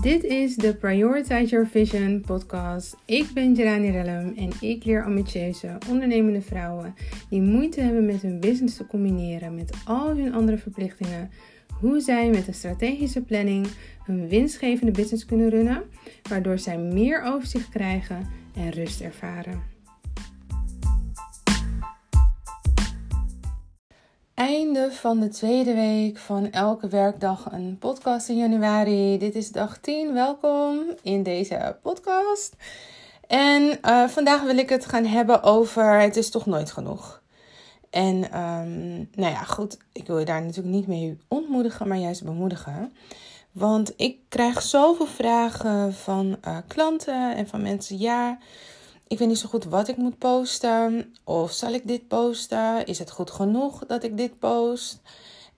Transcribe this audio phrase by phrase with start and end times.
[0.00, 2.96] Dit is de Prioritize Your Vision podcast.
[3.04, 6.94] Ik ben Jelani Rellum en ik leer ambitieuze, ondernemende vrouwen
[7.30, 11.30] die moeite hebben met hun business te combineren met al hun andere verplichtingen,
[11.80, 13.66] hoe zij met een strategische planning
[14.04, 15.82] hun winstgevende business kunnen runnen,
[16.28, 19.77] waardoor zij meer overzicht krijgen en rust ervaren.
[24.48, 29.18] Einde van de tweede week van elke werkdag een podcast in januari.
[29.18, 30.12] Dit is dag 10.
[30.12, 32.56] Welkom in deze podcast.
[33.26, 37.22] En uh, vandaag wil ik het gaan hebben over het is toch nooit genoeg.
[37.90, 42.24] En um, nou ja, goed, ik wil je daar natuurlijk niet mee ontmoedigen, maar juist
[42.24, 42.92] bemoedigen.
[43.52, 47.98] Want ik krijg zoveel vragen van uh, klanten en van mensen.
[47.98, 48.38] Ja,
[49.08, 51.14] ik weet niet zo goed wat ik moet posten.
[51.24, 52.86] Of zal ik dit posten?
[52.86, 55.00] Is het goed genoeg dat ik dit post?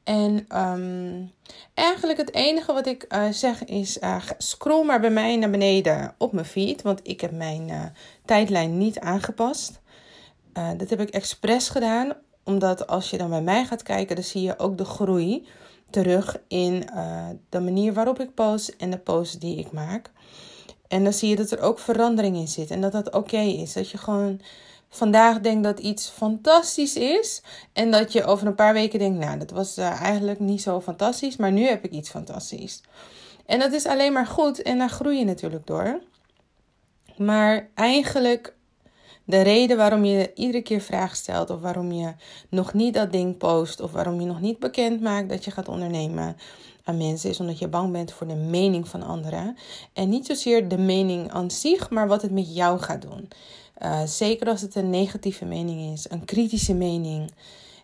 [0.05, 1.33] En um,
[1.75, 6.15] eigenlijk het enige wat ik uh, zeg is: uh, scroll maar bij mij naar beneden
[6.19, 6.83] op mijn feed.
[6.83, 7.85] Want ik heb mijn uh,
[8.25, 9.81] tijdlijn niet aangepast.
[10.77, 12.13] dat heb ik expres gedaan.
[12.45, 15.47] Omdat als je dan bij mij gaat kijken, dan zie je ook de groei
[15.91, 16.89] terug in
[17.49, 20.11] de manier waarop ik post en de posts die ik maak.
[20.91, 23.73] En dan zie je dat er ook verandering in zit en dat dat oké is.
[23.73, 24.41] Dat je gewoon
[24.89, 27.43] vandaag denkt dat iets fantastisch is.
[27.73, 30.81] En dat je over een paar weken denkt, nou, dat was uh, eigenlijk niet zo
[30.81, 32.81] fantastisch, maar nu heb ik iets fantastisch.
[33.47, 36.01] En dat is alleen maar goed en daar groei je natuurlijk door.
[37.17, 38.55] Maar eigenlijk
[39.25, 42.13] de reden waarom je iedere keer vragen stelt of waarom je
[42.49, 45.69] nog niet dat ding post of waarom je nog niet bekend maakt dat je gaat
[45.69, 46.37] ondernemen
[46.93, 49.57] mensen is omdat je bang bent voor de mening van anderen.
[49.93, 53.29] En niet zozeer de mening aan zich, maar wat het met jou gaat doen.
[53.83, 57.31] Uh, zeker als het een negatieve mening is, een kritische mening.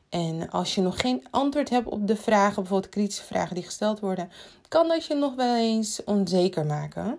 [0.09, 4.01] En als je nog geen antwoord hebt op de vragen, bijvoorbeeld kritische vragen die gesteld
[4.01, 4.31] worden,
[4.69, 7.19] kan dat je nog wel eens onzeker maken.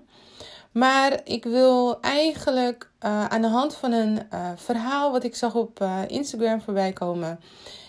[0.72, 5.56] Maar ik wil eigenlijk uh, aan de hand van een uh, verhaal wat ik zag
[5.56, 7.40] op Instagram voorbij komen.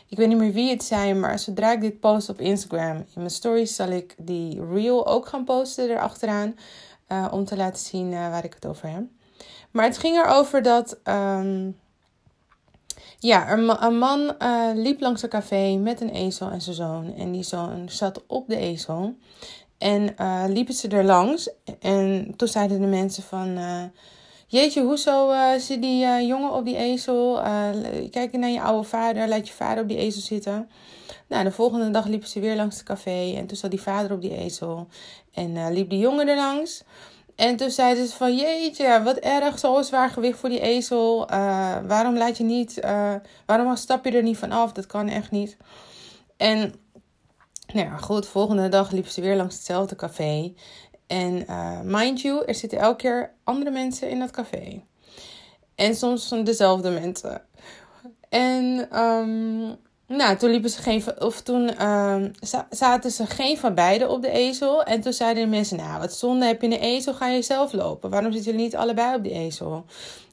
[0.08, 3.06] Ik weet niet meer wie het zijn, maar zodra ik dit post op Instagram, in
[3.14, 6.56] mijn stories zal ik die reel ook gaan posten erachteraan.
[7.30, 9.02] om te laten zien waar ik het over heb.
[9.70, 10.98] Maar het ging erover dat.
[11.04, 11.76] Um,
[13.18, 14.34] ja, een, een man
[14.74, 17.14] liep langs een café met een ezel en zijn zoon.
[17.14, 19.16] En die zoon zat op de ezel.
[19.78, 20.14] En
[20.48, 21.50] liepen ze er langs.
[21.80, 23.58] En toen zeiden de mensen van...
[24.50, 27.40] Jeetje, hoezo uh, zit die jongen op die ezel?
[28.10, 29.28] kijk naar je oude vader.
[29.28, 30.70] Laat je vader op die ezel zitten.
[31.26, 33.34] Nou, de volgende dag liepen ze weer langs het café.
[33.36, 34.88] En toen zat die vader op die ezel.
[35.32, 36.84] En liep die jongen er langs.
[37.36, 38.36] En toen zeiden ze van...
[38.36, 39.58] Jeetje, wat erg.
[39.58, 41.26] Zo'n zwaar gewicht voor die ezel.
[41.86, 42.80] waarom laat je niet...
[43.46, 44.72] waarom stap je er niet van af?
[44.72, 45.56] Dat kan echt niet.
[46.36, 46.74] En
[47.72, 50.52] nou ja, goed, volgende dag liep ze weer langs hetzelfde café.
[51.08, 54.82] En uh, mind you, er zitten elke keer andere mensen in dat café.
[55.74, 57.42] En soms dezelfde mensen.
[58.28, 59.76] En um,
[60.06, 62.30] nou, toen liepen ze geen of toen um,
[62.70, 64.82] zaten ze geen van beiden op de ezel.
[64.82, 67.72] En toen zeiden de mensen: Nou, wat zonde heb je een ezel, ga je zelf
[67.72, 68.10] lopen.
[68.10, 69.84] Waarom zitten jullie niet allebei op die ezel?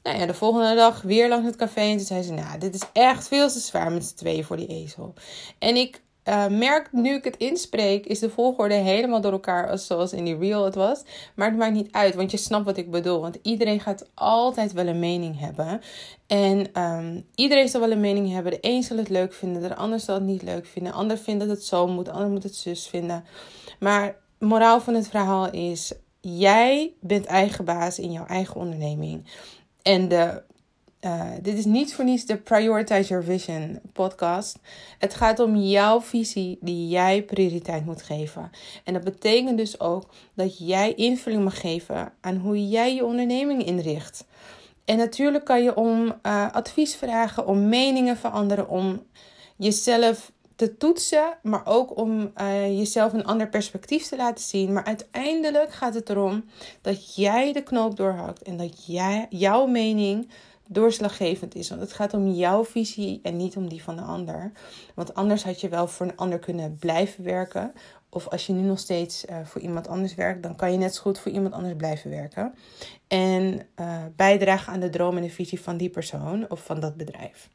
[0.02, 1.80] Nou ja, de volgende dag weer langs het café.
[1.80, 4.56] En toen zei ze: Nou, dit is echt veel te zwaar met z'n tweeën voor
[4.56, 5.14] die ezel.
[5.58, 10.12] En ik uh, merk nu ik het inspreek, is de volgorde helemaal door elkaar zoals
[10.12, 11.02] in die reel het was.
[11.34, 13.20] Maar het maakt niet uit, want je snapt wat ik bedoel.
[13.20, 15.80] Want iedereen gaat altijd wel een mening hebben.
[16.26, 18.52] En um, iedereen zal wel een mening hebben.
[18.52, 20.92] De een zal het leuk vinden, de ander zal het niet leuk vinden.
[20.92, 23.24] De ander vindt dat het zo moet, de ander moet het zus vinden.
[23.78, 29.24] Maar moraal van het verhaal is: jij bent eigen baas in jouw eigen onderneming.
[29.82, 30.42] En de
[31.00, 34.58] uh, dit is niet voor niets de Prioritize Your Vision podcast.
[34.98, 38.50] Het gaat om jouw visie die jij prioriteit moet geven.
[38.84, 40.04] En dat betekent dus ook
[40.34, 44.24] dat jij invulling mag geven aan hoe jij je onderneming inricht.
[44.84, 49.02] En natuurlijk kan je om uh, advies vragen, om meningen van anderen, om
[49.56, 54.72] jezelf te toetsen, maar ook om uh, jezelf een ander perspectief te laten zien.
[54.72, 56.44] Maar uiteindelijk gaat het erom
[56.80, 60.28] dat jij de knoop doorhakt en dat jij, jouw mening
[60.66, 61.68] doorslaggevend is.
[61.68, 64.52] Want het gaat om jouw visie en niet om die van de ander.
[64.94, 67.72] Want anders had je wel voor een ander kunnen blijven werken.
[68.08, 70.94] Of als je nu nog steeds uh, voor iemand anders werkt, dan kan je net
[70.94, 72.54] zo goed voor iemand anders blijven werken.
[73.08, 76.96] En uh, bijdragen aan de droom en de visie van die persoon of van dat
[76.96, 77.48] bedrijf.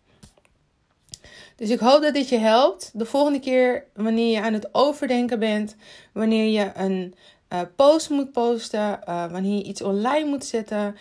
[1.56, 2.92] Dus ik hoop dat dit je helpt.
[2.94, 5.76] De volgende keer, wanneer je aan het overdenken bent,
[6.14, 7.16] wanneer je een
[7.54, 10.96] uh, post moet posten, wanneer je iets online moet zetten,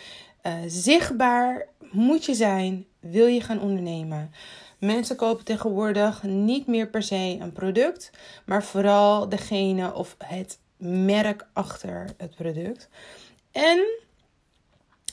[0.66, 4.32] zichtbaar moet je zijn, wil je gaan ondernemen.
[4.78, 8.10] Mensen kopen tegenwoordig niet meer per se een product,
[8.44, 12.88] maar vooral degene of het merk achter het product.
[13.52, 13.84] En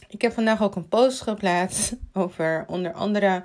[0.07, 3.43] ik heb vandaag ook een post geplaatst over onder andere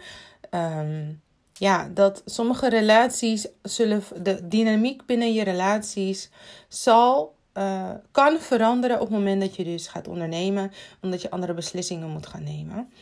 [0.50, 1.12] ehm,
[1.52, 6.31] ja, dat sommige relaties zullen, de dynamiek binnen je relaties
[6.69, 11.55] zal, uh, kan veranderen op het moment dat je dus gaat ondernemen, omdat je andere
[11.55, 12.93] beslissingen moet gaan nemen.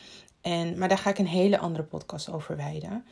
[0.41, 3.05] En, maar daar ga ik een hele andere podcast over wijden.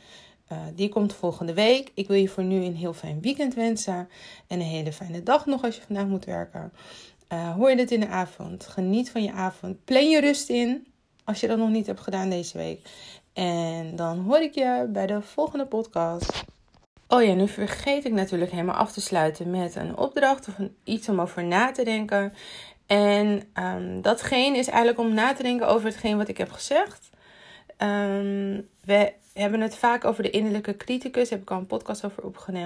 [0.52, 1.90] Uh, die komt volgende week.
[1.94, 4.08] Ik wil je voor nu een heel fijn weekend wensen.
[4.46, 6.72] En een hele fijne dag nog als je vandaag moet werken.
[7.32, 8.66] Uh, hoor je dit in de avond?
[8.66, 9.84] Geniet van je avond.
[9.84, 10.86] Plan je rust in.
[11.24, 12.88] Als je dat nog niet hebt gedaan deze week.
[13.32, 16.44] En dan hoor ik je bij de volgende podcast.
[17.08, 20.54] Oh ja, nu vergeet ik natuurlijk helemaal af te sluiten met een opdracht of
[20.84, 22.32] iets om over na te denken.
[22.86, 27.09] En um, datgene is eigenlijk om na te denken over hetgeen wat ik heb gezegd.
[27.82, 31.28] Um, we hebben het vaak over de innerlijke criticus.
[31.28, 32.22] Daar heb ik al een podcast over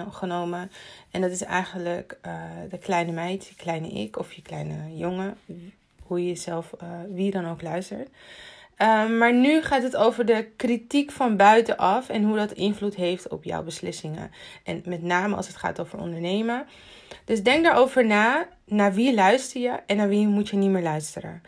[0.06, 0.70] opgenomen.
[1.10, 2.32] En dat is eigenlijk uh,
[2.70, 5.36] de kleine meid, je kleine ik of je kleine jongen.
[6.02, 8.08] Hoe je jezelf, uh, wie dan ook luistert.
[8.78, 13.28] Um, maar nu gaat het over de kritiek van buitenaf en hoe dat invloed heeft
[13.28, 14.30] op jouw beslissingen.
[14.64, 16.66] En met name als het gaat over ondernemen.
[17.24, 18.48] Dus denk daarover na.
[18.64, 21.42] Naar wie luister je en naar wie moet je niet meer luisteren?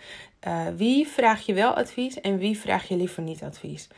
[0.47, 3.89] Uh, wie vraag je wel advies en wie vraag je liever niet advies?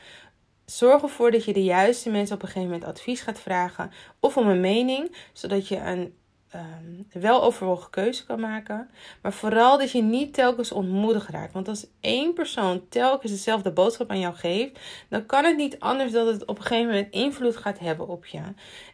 [0.64, 3.90] Zorg ervoor dat je de juiste mensen op een gegeven moment advies gaat vragen
[4.20, 6.14] of om een mening, zodat je een
[6.54, 8.90] um, wel overwogen keuze kan maken.
[9.22, 11.52] Maar vooral dat je niet telkens ontmoedigd raakt.
[11.52, 14.78] Want als één persoon telkens dezelfde boodschap aan jou geeft,
[15.08, 18.26] dan kan het niet anders dat het op een gegeven moment invloed gaat hebben op
[18.26, 18.40] je.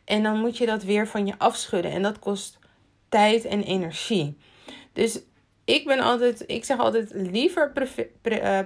[0.04, 1.90] En dan moet je dat weer van je afschudden.
[1.90, 2.58] En dat kost
[3.08, 4.36] tijd en energie.
[4.92, 5.20] Dus
[5.64, 7.72] ik ben altijd, ik zeg altijd liever,
[8.22, 8.58] uh,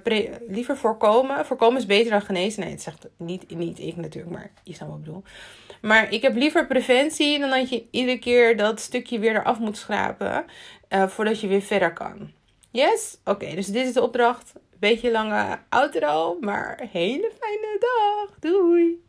[0.48, 1.46] liever voorkomen.
[1.46, 2.62] Voorkomen is beter dan genezen.
[2.62, 5.22] Nee, het zegt niet, niet ik natuurlijk, maar je snapt wat ik bedoel.
[5.80, 9.76] Maar ik heb liever preventie dan dat je iedere keer dat stukje weer eraf moet
[9.76, 10.44] schrapen.
[10.88, 12.32] Uh, voordat je weer verder kan.
[12.70, 13.18] Yes?
[13.24, 14.52] Oké, dus dit is de opdracht.
[14.78, 18.38] Beetje lange outro, maar hele fijne dag.
[18.40, 19.07] Doei!